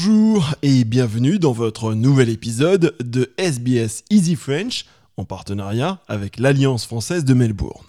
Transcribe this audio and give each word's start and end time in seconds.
Bonjour 0.00 0.54
et 0.62 0.84
bienvenue 0.84 1.40
dans 1.40 1.50
votre 1.50 1.92
nouvel 1.92 2.28
épisode 2.28 2.94
de 3.00 3.34
SBS 3.36 4.04
Easy 4.10 4.36
French 4.36 4.84
en 5.16 5.24
partenariat 5.24 6.00
avec 6.06 6.38
l'Alliance 6.38 6.86
française 6.86 7.24
de 7.24 7.34
Melbourne. 7.34 7.84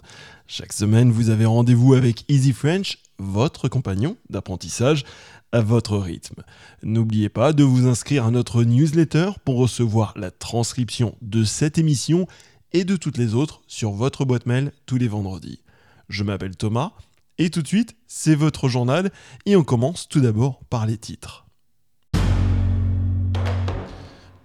Chaque 0.48 0.74
semaine, 0.74 1.12
vous 1.12 1.30
avez 1.30 1.46
rendez-vous 1.46 1.94
avec 1.94 2.26
Easy 2.28 2.52
French, 2.52 2.98
votre 3.20 3.68
compagnon 3.68 4.18
d'apprentissage 4.28 5.04
à 5.52 5.62
votre 5.62 6.00
rythme. 6.00 6.42
N'oubliez 6.82 7.30
pas 7.30 7.54
de 7.54 7.64
vous 7.64 7.86
inscrire 7.86 8.26
à 8.26 8.32
notre 8.32 8.64
newsletter 8.64 9.34
pour 9.46 9.58
recevoir 9.58 10.16
la 10.16 10.32
transcription 10.32 11.16
de 11.22 11.44
cette 11.44 11.78
émission 11.78 12.26
et 12.74 12.86
de 12.86 12.96
toutes 12.96 13.20
les 13.20 13.36
autres 13.36 13.62
sur 13.68 13.92
votre 13.92 14.26
boîte 14.26 14.48
mail 14.48 14.72
tous 14.88 14.98
les 14.98 15.08
vendredis. 15.08 15.62
Je 16.10 16.24
m'appelle 16.24 16.58
Thomas 16.58 16.94
et 17.38 17.52
tout 17.52 17.62
de 17.62 17.68
suite, 17.68 17.96
c'est 18.08 18.34
votre 18.34 18.68
journal 18.68 19.12
et 19.46 19.56
on 19.56 19.64
commence 19.64 20.10
tout 20.10 20.22
d'abord 20.22 20.62
par 20.72 20.88
les 20.88 20.98
titres. 20.98 21.46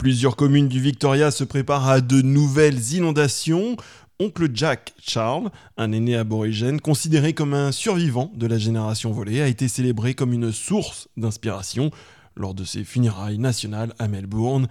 Plusieurs 0.04 0.36
communes 0.36 0.68
du 0.68 0.80
Victoria 0.80 1.30
se 1.30 1.44
préparent 1.44 1.88
à 1.88 2.02
de 2.02 2.20
nouvelles 2.20 2.92
inondations. 2.92 3.74
Oncle 4.20 4.50
Jack 4.52 4.92
Charles, 5.00 5.48
un 5.78 5.92
aîné 5.92 6.14
aborigène 6.14 6.78
considéré 6.78 7.32
comme 7.32 7.54
un 7.54 7.72
survivant 7.72 8.30
de 8.36 8.46
la 8.46 8.58
génération 8.58 9.12
volée, 9.12 9.40
a 9.40 9.46
été 9.46 9.66
célébré 9.66 10.12
comme 10.12 10.34
une 10.34 10.52
source 10.52 11.08
d'inspiration 11.16 11.90
lors 12.36 12.52
de 12.52 12.64
ses 12.64 12.84
funérailles 12.84 13.38
nationales 13.38 13.94
à 13.98 14.06
Melbourne. 14.06 14.68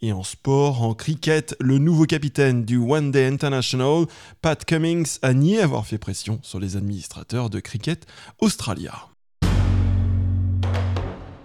Et 0.00 0.12
en 0.12 0.24
sport, 0.24 0.82
en 0.82 0.94
cricket, 0.94 1.54
le 1.60 1.78
nouveau 1.78 2.06
capitaine 2.06 2.64
du 2.64 2.76
One 2.76 3.12
Day 3.12 3.28
International, 3.28 4.06
Pat 4.40 4.64
Cummings, 4.64 5.18
a 5.22 5.32
nié 5.32 5.60
avoir 5.60 5.86
fait 5.86 5.98
pression 5.98 6.40
sur 6.42 6.58
les 6.58 6.76
administrateurs 6.76 7.50
de 7.50 7.60
cricket 7.60 8.04
australiens. 8.40 9.11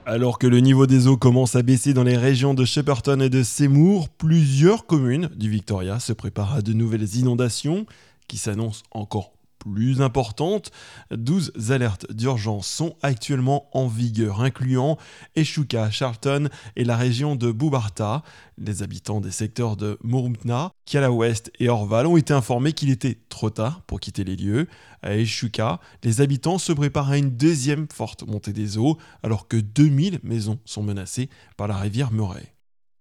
Alors 0.09 0.39
que 0.39 0.47
le 0.47 0.61
niveau 0.61 0.88
des 0.88 1.08
eaux 1.08 1.17
commence 1.17 1.58
à 1.58 1.63
baisser 1.63 1.94
dans 1.94 2.05
les 2.05 2.16
régions 2.16 2.53
de 2.53 2.63
Shepperton 2.63 3.19
et 3.19 3.30
de 3.30 3.44
Seymour, 3.44 4.08
plusieurs 4.08 4.86
communes 4.86 5.30
du 5.36 5.49
Victoria 5.49 5.99
se 5.99 6.14
préparent 6.14 6.53
à 6.53 6.61
de 6.61 6.72
nouvelles 6.72 7.17
inondations 7.17 7.86
qui 8.30 8.38
s'annoncent 8.38 8.83
encore 8.91 9.33
plus 9.73 10.01
importantes. 10.01 10.71
12 11.11 11.71
alertes 11.71 12.11
d'urgence 12.11 12.67
sont 12.67 12.95
actuellement 13.01 13.69
en 13.73 13.87
vigueur, 13.87 14.41
incluant 14.41 14.97
Eshuka, 15.35 15.89
Charlton 15.91 16.49
et 16.75 16.83
la 16.83 16.97
région 16.97 17.35
de 17.35 17.51
Bubarta. 17.51 18.23
Les 18.57 18.83
habitants 18.83 19.21
des 19.21 19.31
secteurs 19.31 19.77
de 19.77 19.97
Murumtna, 20.03 20.71
Kiala 20.85 21.11
West 21.11 21.51
et 21.59 21.69
Orval 21.69 22.07
ont 22.07 22.17
été 22.17 22.33
informés 22.33 22.73
qu'il 22.73 22.89
était 22.89 23.19
trop 23.29 23.49
tard 23.49 23.81
pour 23.83 23.99
quitter 23.99 24.23
les 24.23 24.35
lieux. 24.35 24.67
À 25.03 25.15
Eshuka, 25.15 25.79
les 26.03 26.21
habitants 26.21 26.57
se 26.57 26.71
préparent 26.71 27.11
à 27.11 27.17
une 27.17 27.37
deuxième 27.37 27.87
forte 27.93 28.27
montée 28.27 28.53
des 28.53 28.77
eaux, 28.77 28.97
alors 29.23 29.47
que 29.47 29.57
2000 29.57 30.19
maisons 30.23 30.59
sont 30.65 30.83
menacées 30.83 31.29
par 31.55 31.67
la 31.67 31.77
rivière 31.77 32.11
Murray. 32.11 32.56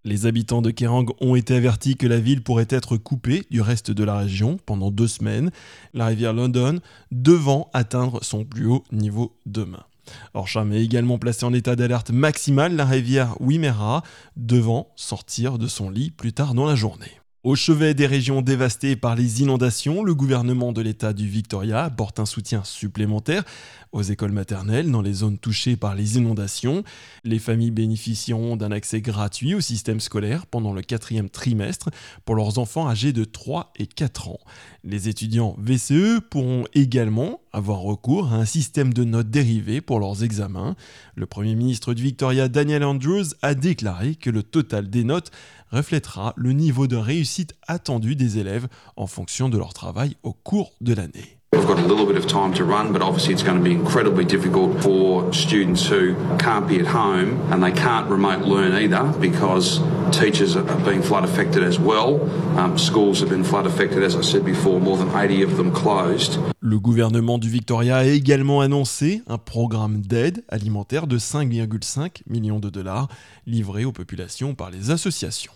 Les 0.06 0.26
habitants 0.26 0.62
de 0.62 0.70
Kerang 0.70 1.06
ont 1.20 1.34
été 1.34 1.56
avertis 1.56 1.96
que 1.96 2.06
la 2.06 2.20
ville 2.20 2.40
pourrait 2.40 2.68
être 2.70 2.96
coupée 2.96 3.44
du 3.50 3.60
reste 3.60 3.90
de 3.90 4.04
la 4.04 4.16
région 4.18 4.56
pendant 4.64 4.92
deux 4.92 5.08
semaines, 5.08 5.50
la 5.94 6.06
rivière 6.06 6.32
London 6.32 6.78
devant 7.10 7.68
atteindre 7.74 8.22
son 8.22 8.44
plus 8.44 8.66
haut 8.66 8.84
niveau 8.92 9.36
demain. 9.46 9.82
Orcham 10.32 10.72
est 10.72 10.84
également 10.84 11.18
placé 11.18 11.44
en 11.44 11.52
état 11.52 11.74
d'alerte 11.74 12.12
maximale, 12.12 12.76
la 12.76 12.84
rivière 12.84 13.34
Wimmera 13.40 14.04
devant 14.36 14.92
sortir 14.94 15.58
de 15.58 15.66
son 15.66 15.90
lit 15.90 16.12
plus 16.12 16.32
tard 16.32 16.54
dans 16.54 16.66
la 16.66 16.76
journée. 16.76 17.10
Au 17.46 17.54
chevet 17.54 17.94
des 17.94 18.08
régions 18.08 18.42
dévastées 18.42 18.96
par 18.96 19.14
les 19.14 19.40
inondations, 19.40 20.02
le 20.02 20.16
gouvernement 20.16 20.72
de 20.72 20.80
l'État 20.80 21.12
du 21.12 21.28
Victoria 21.28 21.84
apporte 21.84 22.18
un 22.18 22.26
soutien 22.26 22.64
supplémentaire 22.64 23.44
aux 23.92 24.02
écoles 24.02 24.32
maternelles 24.32 24.90
dans 24.90 25.00
les 25.00 25.12
zones 25.12 25.38
touchées 25.38 25.76
par 25.76 25.94
les 25.94 26.16
inondations. 26.16 26.82
Les 27.22 27.38
familles 27.38 27.70
bénéficieront 27.70 28.56
d'un 28.56 28.72
accès 28.72 29.00
gratuit 29.00 29.54
au 29.54 29.60
système 29.60 30.00
scolaire 30.00 30.46
pendant 30.46 30.72
le 30.72 30.82
quatrième 30.82 31.30
trimestre 31.30 31.90
pour 32.24 32.34
leurs 32.34 32.58
enfants 32.58 32.88
âgés 32.88 33.12
de 33.12 33.22
3 33.22 33.72
et 33.76 33.86
4 33.86 34.28
ans. 34.28 34.40
Les 34.82 35.08
étudiants 35.08 35.54
VCE 35.56 36.18
pourront 36.28 36.64
également 36.74 37.40
avoir 37.52 37.78
recours 37.78 38.32
à 38.32 38.36
un 38.36 38.44
système 38.44 38.92
de 38.92 39.04
notes 39.04 39.30
dérivées 39.30 39.80
pour 39.80 40.00
leurs 40.00 40.24
examens. 40.24 40.74
Le 41.14 41.26
Premier 41.26 41.54
ministre 41.54 41.94
du 41.94 42.02
Victoria, 42.02 42.48
Daniel 42.48 42.82
Andrews, 42.82 43.34
a 43.40 43.54
déclaré 43.54 44.16
que 44.16 44.30
le 44.30 44.42
total 44.42 44.90
des 44.90 45.04
notes 45.04 45.30
reflètera 45.70 46.32
le 46.36 46.52
niveau 46.52 46.86
de 46.86 46.96
réussite 46.96 47.54
attendu 47.66 48.16
des 48.16 48.38
élèves 48.38 48.68
en 48.96 49.06
fonction 49.06 49.48
de 49.48 49.58
leur 49.58 49.74
travail 49.74 50.16
au 50.22 50.32
cours 50.32 50.72
de 50.80 50.94
l'année. 50.94 51.35
We've 51.52 51.66
got 51.66 51.78
a 51.78 51.86
little 51.86 52.06
bit 52.06 52.16
of 52.16 52.26
time 52.26 52.52
to 52.54 52.64
run, 52.64 52.92
but 52.92 53.02
obviously 53.02 53.32
it's 53.32 53.42
going 53.42 53.58
to 53.58 53.64
be 53.64 53.72
incredibly 53.72 54.24
difficult 54.24 54.82
for 54.82 55.32
students 55.32 55.86
who 55.86 56.14
can't 56.38 56.68
be 56.68 56.78
at 56.80 56.86
home 56.86 57.40
and 57.50 57.62
they 57.62 57.72
can't 57.72 58.08
remote 58.10 58.42
learn 58.42 58.72
either 58.72 59.04
because 59.18 59.80
teachers 60.12 60.56
are 60.56 60.62
being 60.84 61.02
flood 61.02 61.24
affected 61.24 61.62
as 61.62 61.78
well. 61.78 62.20
Um, 62.58 62.76
schools 62.78 63.20
have 63.20 63.30
been 63.30 63.44
flood 63.44 63.66
affected, 63.66 64.02
as 64.02 64.16
I 64.16 64.22
said 64.22 64.44
before, 64.44 64.80
more 64.80 64.96
than 64.96 65.08
80 65.08 65.42
of 65.42 65.56
them 65.56 65.72
closed. 65.72 66.38
Le 66.60 66.78
gouvernement 66.78 67.38
du 67.38 67.48
Victoria 67.48 67.98
a 67.98 68.04
également 68.04 68.60
annoncé 68.60 69.22
un 69.26 69.38
programme 69.38 70.02
d'aide 70.02 70.44
alimentaire 70.48 71.06
de 71.06 71.18
5,5 71.18 72.22
millions 72.26 72.58
de 72.58 72.70
dollars 72.70 73.08
livré 73.46 73.84
aux 73.84 73.92
populations 73.92 74.54
par 74.54 74.70
les 74.70 74.90
associations. 74.90 75.52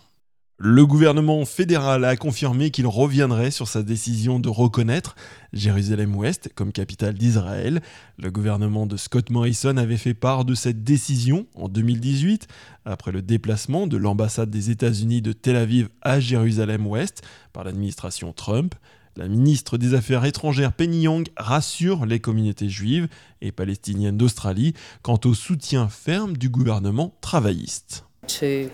Le 0.63 0.85
gouvernement 0.85 1.47
fédéral 1.47 2.05
a 2.05 2.17
confirmé 2.17 2.71
qu'il 2.71 2.87
reviendrait 2.87 3.51
sur 3.51 3.67
sa 3.67 3.83
décision 3.83 4.39
de 4.39 4.51
reconnaître 4.51 5.17
Jérusalem-Ouest 5.55 6.51
comme 6.55 6.71
capitale 6.71 7.15
d'Israël. 7.15 7.81
Le 8.19 8.31
gouvernement 8.31 8.85
de 8.85 8.99
Scott 8.99 9.31
Morrison 9.31 9.79
avait 9.79 9.97
fait 9.97 10.13
part 10.13 10.45
de 10.45 10.55
cette 10.55 10.85
décision 10.85 11.47
en 11.55 11.71
2018, 11.71 12.47
après 12.85 13.11
le 13.11 13.23
déplacement 13.23 13.87
de 13.87 13.97
l'ambassade 13.97 14.51
des 14.51 14.69
États-Unis 14.69 15.23
de 15.23 15.33
Tel 15.33 15.57
Aviv 15.57 15.89
à 16.03 16.21
Jérusalem-Ouest 16.21 17.23
par 17.55 17.65
l'administration 17.65 18.35
Trump. 18.35 18.75
La 19.17 19.29
ministre 19.29 19.79
des 19.79 19.95
Affaires 19.95 20.27
étrangères 20.27 20.75
Penny 20.75 21.05
Young 21.05 21.27
rassure 21.39 22.05
les 22.05 22.21
communautés 22.21 22.69
juives 22.69 23.09
et 23.41 23.51
palestiniennes 23.51 24.19
d'Australie 24.19 24.75
quant 25.01 25.21
au 25.25 25.33
soutien 25.33 25.89
ferme 25.89 26.37
du 26.37 26.51
gouvernement 26.51 27.15
travailliste. 27.23 28.05
To 28.39 28.71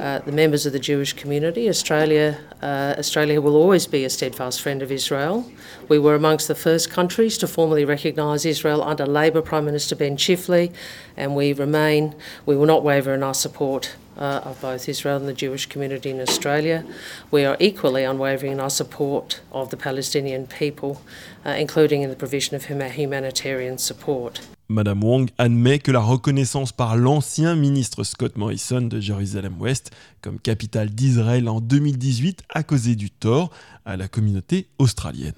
uh, 0.00 0.20
the 0.20 0.32
members 0.32 0.64
of 0.64 0.72
the 0.72 0.78
Jewish 0.78 1.12
community. 1.12 1.68
Australia, 1.68 2.38
uh, 2.62 2.94
Australia 2.98 3.40
will 3.40 3.56
always 3.56 3.86
be 3.86 4.04
a 4.04 4.10
steadfast 4.10 4.62
friend 4.62 4.82
of 4.82 4.90
Israel. 4.90 5.50
We 5.88 5.98
were 5.98 6.14
amongst 6.14 6.48
the 6.48 6.54
first 6.54 6.90
countries 6.90 7.36
to 7.38 7.46
formally 7.46 7.84
recognise 7.84 8.46
Israel 8.46 8.82
under 8.82 9.04
Labor 9.04 9.42
Prime 9.42 9.66
Minister 9.66 9.94
Ben 9.94 10.16
Chifley, 10.16 10.72
and 11.16 11.36
we 11.36 11.52
remain, 11.52 12.14
we 12.46 12.56
will 12.56 12.66
not 12.66 12.82
waver 12.82 13.12
in 13.12 13.22
our 13.22 13.34
support 13.34 13.94
uh, 14.16 14.40
of 14.44 14.60
both 14.60 14.88
Israel 14.88 15.16
and 15.16 15.28
the 15.28 15.34
Jewish 15.34 15.66
community 15.66 16.10
in 16.10 16.20
Australia. 16.20 16.84
We 17.30 17.44
are 17.44 17.56
equally 17.60 18.04
unwavering 18.04 18.52
in 18.52 18.60
our 18.60 18.70
support 18.70 19.40
of 19.52 19.70
the 19.70 19.76
Palestinian 19.76 20.46
people, 20.46 21.02
uh, 21.44 21.50
including 21.50 22.02
in 22.02 22.10
the 22.10 22.16
provision 22.16 22.56
of 22.56 22.64
humanitarian 22.64 23.78
support. 23.78 24.40
Madame 24.72 25.04
Wong 25.04 25.28
admet 25.36 25.78
que 25.78 25.92
la 25.92 26.00
reconnaissance 26.00 26.72
par 26.72 26.96
l'ancien 26.96 27.54
ministre 27.54 28.04
Scott 28.04 28.36
Morrison 28.36 28.80
de 28.80 29.00
Jérusalem-Ouest 29.00 29.90
comme 30.22 30.40
capitale 30.40 30.88
d'Israël 30.90 31.48
en 31.48 31.60
2018 31.60 32.42
a 32.48 32.62
causé 32.62 32.96
du 32.96 33.10
tort 33.10 33.50
à 33.84 33.98
la 33.98 34.08
communauté 34.08 34.68
australienne. 34.78 35.34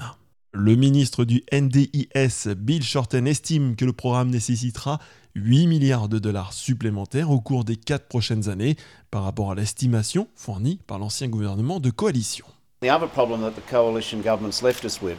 Le 0.53 0.77
ministre 0.77 1.25
du 1.25 1.43
NDIS, 1.53 2.55
Bill 2.57 2.85
Shorten, 2.85 3.27
estime 3.27 3.75
que 3.75 3.85
le 3.85 3.93
programme 3.93 4.31
nécessitera 4.31 5.01
8 5.35 5.67
milliards 5.67 6.09
de 6.09 6.21
dollars 6.21 6.53
supplémentaires 6.53 7.33
au 7.33 7.41
cours 7.41 7.65
des 7.65 7.75
4 7.75 8.07
prochaines 8.07 8.49
années 8.49 8.77
par 9.11 9.25
rapport 9.25 9.51
à 9.51 9.57
l'estimation 9.57 10.29
fournie 10.37 10.79
par 10.87 11.01
l'ancien 11.01 11.27
gouvernement 11.27 11.81
de 11.81 11.91
coalition. 11.91 12.47
The 12.83 12.91
other 12.91 13.09
problem 13.09 13.41
that 13.41 13.61
the 13.61 13.69
coalition 13.69 14.19
government's 14.19 14.63
left 14.63 14.85
us 14.85 15.03
with 15.03 15.19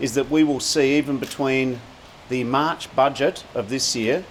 is 0.00 0.14
that 0.14 0.30
we 0.30 0.42
will 0.44 0.60
see 0.60 0.96
even 0.96 1.18
between 1.18 1.76
the 2.30 2.44
March 2.44 2.94
budget 2.94 3.44
of 3.54 3.68
this 3.68 3.94
year 3.94 4.24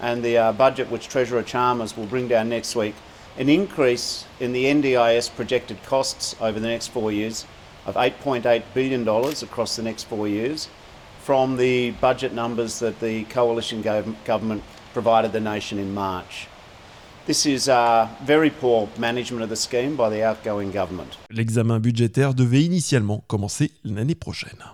and 0.00 0.24
the 0.24 0.36
uh, 0.36 0.52
budget 0.52 0.90
which 0.90 1.08
Treasurer 1.08 1.42
Chalmers 1.42 1.96
will 1.96 2.06
bring 2.06 2.26
down 2.26 2.48
next 2.48 2.74
week, 2.74 2.94
an 3.38 3.48
increase 3.48 4.26
in 4.40 4.52
the 4.52 4.64
NDIS 4.64 5.34
projected 5.36 5.80
costs 5.84 6.34
over 6.40 6.58
the 6.58 6.66
next 6.66 6.88
four 6.88 7.12
years 7.12 7.46
of 7.86 7.94
$8.8 7.94 8.62
billion 8.74 9.06
across 9.06 9.76
the 9.76 9.82
next 9.82 10.04
four 10.04 10.26
years 10.26 10.68
from 11.20 11.56
the 11.56 11.92
budget 11.92 12.32
numbers 12.32 12.78
that 12.80 12.98
the 13.00 13.24
coalition 13.24 13.82
government 14.24 14.62
provided 14.92 15.32
the 15.32 15.40
nation 15.40 15.78
in 15.78 15.94
March. 15.94 16.48
This 17.26 17.46
is 17.46 17.68
uh, 17.68 18.08
very 18.24 18.50
poor 18.50 18.88
management 18.98 19.44
of 19.44 19.48
the 19.48 19.56
scheme 19.56 19.94
by 19.94 20.08
the 20.10 20.24
outgoing 20.24 20.72
government. 20.72 21.18
L'examen 21.30 21.78
budgétaire 21.78 22.34
devait 22.34 22.64
initialement 22.64 23.22
commencer 23.28 23.70
l'année 23.84 24.16
prochaine. 24.16 24.64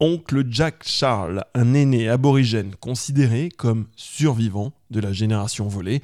Oncle 0.00 0.44
Jack 0.48 0.84
Charles, 0.84 1.44
un 1.54 1.74
aîné 1.74 2.08
aborigène 2.08 2.76
considéré 2.76 3.48
comme 3.48 3.88
survivant 3.96 4.72
de 4.92 5.00
la 5.00 5.12
génération 5.12 5.66
volée, 5.66 6.02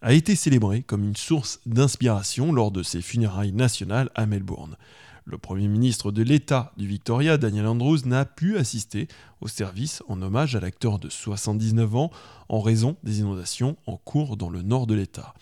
a 0.00 0.12
été 0.12 0.36
célébré 0.36 0.82
comme 0.82 1.02
une 1.02 1.16
source 1.16 1.58
d'inspiration 1.66 2.52
lors 2.52 2.70
de 2.70 2.84
ses 2.84 3.02
funérailles 3.02 3.52
nationales 3.52 4.10
à 4.14 4.26
Melbourne. 4.26 4.76
Le 5.24 5.38
Premier 5.38 5.66
ministre 5.66 6.12
de 6.12 6.22
l'État 6.22 6.72
du 6.76 6.86
Victoria, 6.86 7.36
Daniel 7.36 7.66
Andrews, 7.66 7.98
n'a 8.04 8.24
pu 8.24 8.58
assister 8.58 9.08
au 9.40 9.48
service 9.48 10.04
en 10.06 10.22
hommage 10.22 10.54
à 10.54 10.60
l'acteur 10.60 11.00
de 11.00 11.08
79 11.08 11.96
ans 11.96 12.10
en 12.48 12.60
raison 12.60 12.96
des 13.02 13.20
inondations 13.20 13.76
en 13.86 13.96
cours 13.96 14.36
dans 14.36 14.50
le 14.50 14.62
nord 14.62 14.86
de 14.86 14.94
l'État. 14.94 15.34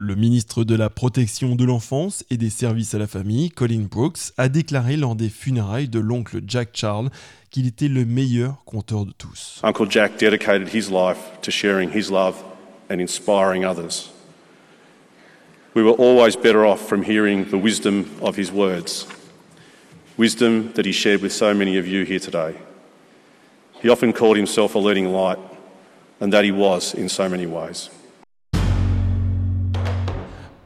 Le 0.00 0.14
ministre 0.14 0.62
de 0.62 0.76
la 0.76 0.90
Protection 0.90 1.56
de 1.56 1.64
l'Enfance 1.64 2.24
et 2.30 2.36
des 2.36 2.50
Services 2.50 2.94
à 2.94 2.98
la 2.98 3.08
Famille, 3.08 3.50
Colin 3.50 3.88
Brooks, 3.90 4.30
a 4.36 4.48
déclaré 4.48 4.96
lors 4.96 5.16
des 5.16 5.28
funérailles 5.28 5.88
de 5.88 5.98
l'oncle 5.98 6.38
Jack 6.46 6.68
Charles 6.72 7.10
qu'il 7.50 7.66
était 7.66 7.88
le 7.88 8.04
meilleur 8.04 8.62
conteur 8.64 9.04
de 9.06 9.10
tous. 9.10 9.60
Uncle 9.64 9.90
Jack 9.90 10.16
dedicated 10.16 10.68
his 10.72 10.88
life 10.88 11.18
to 11.42 11.50
sharing 11.50 11.90
his 11.90 12.12
love 12.12 12.36
and 12.88 13.00
inspiring 13.00 13.64
others. 13.64 14.12
We 15.74 15.82
were 15.82 15.96
always 15.98 16.36
better 16.36 16.64
off 16.64 16.88
from 16.88 17.02
hearing 17.02 17.46
the 17.50 17.58
wisdom 17.58 18.06
of 18.22 18.38
his 18.38 18.52
words, 18.52 19.04
wisdom 20.16 20.70
that 20.74 20.86
he 20.86 20.92
shared 20.92 21.22
with 21.22 21.32
so 21.32 21.52
many 21.52 21.76
of 21.76 21.88
you 21.88 22.04
here 22.04 22.20
today. 22.20 22.54
He 23.82 23.88
often 23.88 24.12
called 24.12 24.36
himself 24.36 24.76
a 24.76 24.78
leading 24.78 25.12
light, 25.12 25.40
and 26.20 26.32
that 26.32 26.44
he 26.44 26.52
was 26.52 26.94
in 26.94 27.08
so 27.08 27.28
many 27.28 27.46
ways. 27.46 27.90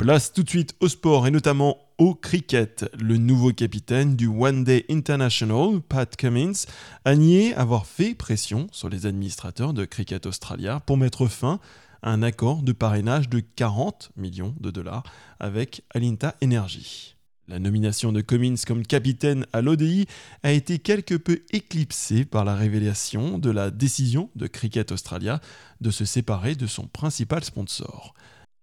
Place 0.03 0.33
tout 0.33 0.43
de 0.43 0.49
suite 0.49 0.75
au 0.81 0.89
sport 0.89 1.29
et 1.29 1.31
notamment 1.31 1.79
au 1.97 2.17
cricket. 2.17 2.91
Le 3.01 3.19
nouveau 3.19 3.53
capitaine 3.53 4.17
du 4.17 4.27
One 4.27 4.65
Day 4.65 4.85
International, 4.91 5.81
Pat 5.81 6.17
Cummins, 6.17 6.67
a 7.05 7.15
nié 7.15 7.55
avoir 7.55 7.87
fait 7.87 8.17
pression 8.17 8.67
sur 8.73 8.89
les 8.89 9.07
administrateurs 9.07 9.73
de 9.73 9.85
Cricket 9.85 10.27
Australia 10.27 10.81
pour 10.81 10.97
mettre 10.97 11.29
fin 11.29 11.61
à 12.03 12.11
un 12.11 12.21
accord 12.25 12.65
de 12.65 12.73
parrainage 12.73 13.29
de 13.29 13.39
40 13.39 14.11
millions 14.17 14.57
de 14.59 14.73
dollars 14.73 15.05
avec 15.39 15.85
Alinta 15.95 16.35
Energy. 16.43 17.15
La 17.47 17.61
nomination 17.61 18.11
de 18.11 18.23
Cummins 18.23 18.57
comme 18.67 18.85
capitaine 18.85 19.47
à 19.53 19.63
l'ODI 19.63 20.07
a 20.43 20.51
été 20.51 20.81
quelque 20.81 21.15
peu 21.15 21.43
éclipsée 21.53 22.25
par 22.25 22.45
la 22.45 22.57
révélation 22.57 23.39
de 23.39 23.51
la 23.51 23.71
décision 23.71 24.31
de 24.35 24.49
Cricket 24.49 24.91
Australia 24.91 25.41
de 25.81 25.93
se 25.93 26.05
séparer 26.05 26.57
de 26.57 26.67
son 26.67 26.89
principal 26.89 27.45
sponsor. 27.45 28.15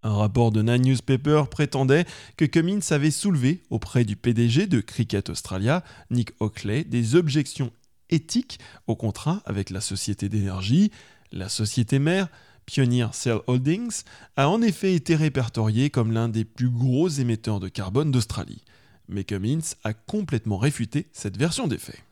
Un 0.01 0.13
rapport 0.13 0.51
de 0.51 0.61
Nine 0.61 0.81
Newspaper 0.83 1.43
prétendait 1.51 2.05
que 2.37 2.45
Cummins 2.45 2.79
avait 2.91 3.11
soulevé 3.11 3.63
auprès 3.69 4.05
du 4.05 4.15
PDG 4.15 4.65
de 4.67 4.79
Cricket 4.79 5.29
Australia, 5.29 5.83
Nick 6.09 6.31
Oakley, 6.39 6.85
des 6.85 7.15
objections 7.15 7.71
éthiques 8.09 8.59
au 8.87 8.95
contrat 8.95 9.41
avec 9.45 9.69
la 9.69 9.81
société 9.81 10.29
d'énergie. 10.29 10.91
La 11.33 11.49
société 11.49 11.99
mère, 11.99 12.29
Pioneer 12.65 13.13
Cell 13.13 13.39
Holdings, 13.47 14.03
a 14.37 14.47
en 14.47 14.61
effet 14.61 14.93
été 14.93 15.15
répertoriée 15.15 15.89
comme 15.89 16.13
l'un 16.13 16.29
des 16.29 16.45
plus 16.45 16.69
gros 16.69 17.09
émetteurs 17.09 17.59
de 17.59 17.67
carbone 17.67 18.11
d'Australie. 18.11 18.63
Mais 19.09 19.25
Cummins 19.25 19.75
a 19.83 19.93
complètement 19.93 20.57
réfuté 20.57 21.07
cette 21.11 21.35
version 21.35 21.67
des 21.67 21.77
faits. 21.77 22.03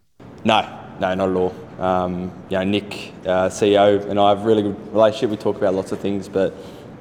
No, 0.44 0.62
no, 1.00 1.16
not 1.16 1.24
at 1.24 1.36
all. 1.36 1.52
Um, 1.80 2.32
Nick, 2.70 3.14
uh, 3.26 3.50
CEO, 3.50 4.10
and 4.10 4.20
I 4.20 4.30
have 4.30 4.42
a 4.42 4.46
really 4.46 4.64
good 4.64 4.76
relationship. 4.94 5.30
We 5.30 5.38
talk 5.38 5.56
about 5.58 5.74
lots 5.74 5.92
of 5.92 6.00
things, 6.00 6.28
but 6.28 6.54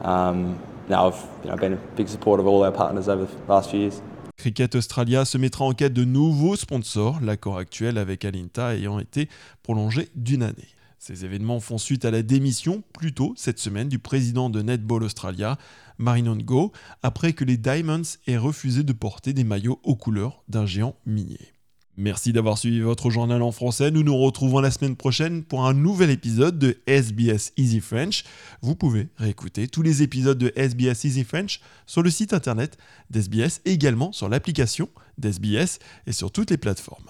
um, 0.02 0.56
no, 0.88 1.12
I've 1.44 1.60
been 1.60 1.74
a 1.74 1.78
big 1.96 2.08
support 2.08 2.40
of 2.40 2.46
all 2.46 2.62
our 2.62 2.72
partners 2.72 3.08
over 3.08 3.26
the 3.26 3.48
last 3.48 3.70
few 3.70 3.80
years. 3.80 4.02
Cricket 4.36 4.74
Australia 4.76 5.24
se 5.24 5.38
mettra 5.38 5.64
en 5.64 5.72
quête 5.72 5.94
de 5.94 6.04
nouveaux 6.04 6.56
sponsors, 6.56 7.20
l'accord 7.22 7.56
actuel 7.56 7.96
avec 7.98 8.24
Alinta 8.24 8.74
ayant 8.74 8.98
été 8.98 9.28
prolongé 9.62 10.08
d'une 10.14 10.42
année. 10.42 10.68
Ces 10.98 11.24
événements 11.24 11.60
font 11.60 11.78
suite 11.78 12.04
à 12.04 12.10
la 12.10 12.22
démission 12.22 12.82
plus 12.92 13.12
tôt 13.12 13.32
cette 13.36 13.58
semaine 13.58 13.88
du 13.88 13.98
président 13.98 14.50
de 14.50 14.60
Netball 14.60 15.04
Australia, 15.04 15.56
Marinon 15.98 16.36
Go, 16.36 16.72
après 17.02 17.32
que 17.32 17.44
les 17.44 17.56
Diamonds 17.56 18.02
aient 18.26 18.36
refusé 18.36 18.82
de 18.82 18.92
porter 18.92 19.32
des 19.32 19.44
maillots 19.44 19.80
aux 19.84 19.96
couleurs 19.96 20.42
d'un 20.48 20.66
géant 20.66 20.96
minier. 21.06 21.55
Merci 21.98 22.32
d'avoir 22.32 22.58
suivi 22.58 22.80
votre 22.80 23.08
journal 23.08 23.40
en 23.40 23.52
français. 23.52 23.90
Nous 23.90 24.02
nous 24.02 24.16
retrouvons 24.16 24.60
la 24.60 24.70
semaine 24.70 24.96
prochaine 24.96 25.42
pour 25.42 25.64
un 25.64 25.72
nouvel 25.72 26.10
épisode 26.10 26.58
de 26.58 26.76
SBS 26.86 27.52
Easy 27.56 27.80
French. 27.80 28.24
Vous 28.60 28.74
pouvez 28.74 29.08
réécouter 29.16 29.66
tous 29.66 29.80
les 29.82 30.02
épisodes 30.02 30.36
de 30.36 30.52
SBS 30.56 31.04
Easy 31.04 31.24
French 31.24 31.60
sur 31.86 32.02
le 32.02 32.10
site 32.10 32.34
internet 32.34 32.76
d'SBS 33.10 33.60
et 33.64 33.72
également 33.72 34.12
sur 34.12 34.28
l'application 34.28 34.90
d'SBS 35.16 35.78
et 36.06 36.12
sur 36.12 36.30
toutes 36.30 36.50
les 36.50 36.58
plateformes. 36.58 37.06